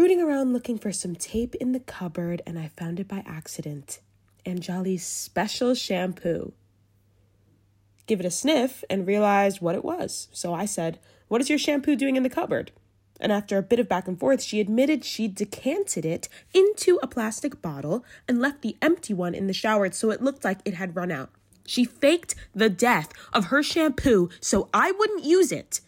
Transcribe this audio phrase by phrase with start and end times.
[0.00, 4.00] rooting around looking for some tape in the cupboard, and I found it by accident.
[4.46, 6.54] Anjali's special shampoo.
[8.06, 10.28] Give it a sniff and realized what it was.
[10.32, 12.72] So I said, What is your shampoo doing in the cupboard?
[13.20, 17.06] And after a bit of back and forth, she admitted she'd decanted it into a
[17.06, 20.72] plastic bottle and left the empty one in the shower so it looked like it
[20.72, 21.28] had run out.
[21.66, 25.82] She faked the death of her shampoo so I wouldn't use it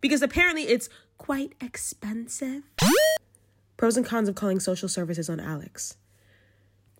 [0.00, 2.64] because apparently it's quite expensive.
[3.82, 5.96] Pros and cons of calling social services on Alex.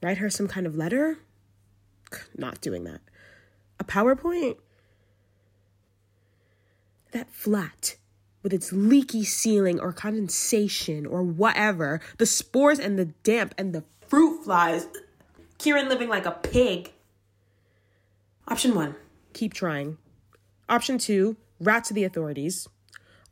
[0.02, 1.16] Write her some kind of letter?
[2.36, 3.00] Not doing that.
[3.78, 4.56] A PowerPoint?
[7.12, 7.94] That flat
[8.42, 13.84] with its leaky ceiling or condensation or whatever, the spores and the damp and the
[14.08, 14.88] fruit flies.
[15.58, 16.90] Kieran living like a pig.
[18.48, 18.96] Option one,
[19.34, 19.98] keep trying.
[20.68, 22.68] Option two, rat to the authorities.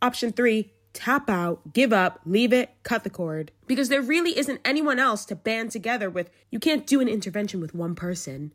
[0.01, 3.53] Option three, tap out, give up, leave it, cut the cord.
[3.67, 6.31] Because there really isn't anyone else to band together with.
[6.51, 8.53] You can't do an intervention with one person.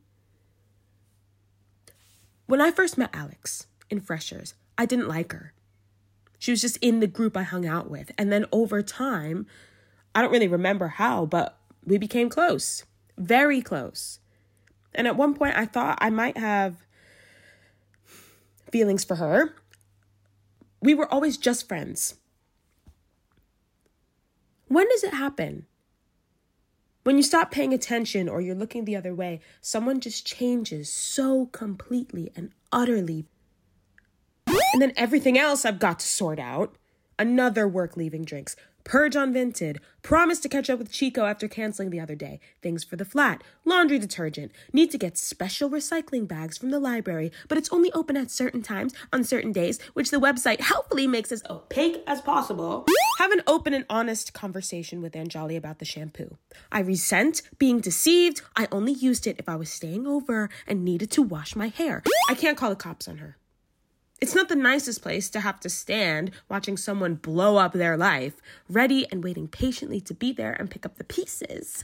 [2.47, 5.53] When I first met Alex in Freshers, I didn't like her.
[6.37, 8.11] She was just in the group I hung out with.
[8.17, 9.47] And then over time,
[10.13, 12.83] I don't really remember how, but we became close,
[13.17, 14.19] very close.
[14.93, 16.85] And at one point, I thought I might have
[18.71, 19.55] feelings for her.
[20.81, 22.15] We were always just friends.
[24.75, 25.67] When does it happen?
[27.03, 31.45] When you stop paying attention or you're looking the other way, someone just changes so
[31.45, 33.25] completely and utterly
[34.45, 36.75] and then everything else I've got to sort out.
[37.17, 38.55] Another work leaving drinks.
[38.83, 39.77] Purge on Vinted.
[40.03, 42.39] Promise to catch up with Chico after canceling the other day.
[42.61, 43.43] Things for the flat.
[43.65, 44.51] Laundry detergent.
[44.73, 48.61] Need to get special recycling bags from the library, but it's only open at certain
[48.61, 52.85] times on certain days, which the website helpfully makes as opaque as possible.
[53.17, 56.37] Have an open and honest conversation with Anjali about the shampoo.
[56.71, 58.41] I resent being deceived.
[58.55, 62.03] I only used it if I was staying over and needed to wash my hair.
[62.29, 63.37] I can't call the cops on her.
[64.21, 68.35] It's not the nicest place to have to stand watching someone blow up their life,
[68.69, 71.83] ready and waiting patiently to be there and pick up the pieces.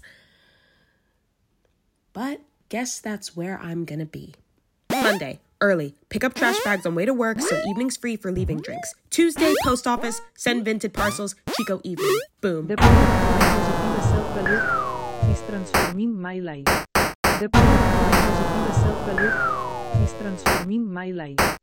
[2.14, 2.40] But
[2.70, 4.36] guess that's where I'm gonna be.
[4.90, 8.62] Monday, early, pick up trash bags on way to work, so evening's free for leaving
[8.62, 8.94] drinks.
[9.10, 12.18] Tuesday, post office, send Vinted parcels, Chico evening.
[12.40, 12.68] Boom.
[12.68, 12.78] The
[14.10, 16.66] self-value is transforming my life.
[16.94, 21.61] The positive self-value is transforming my life.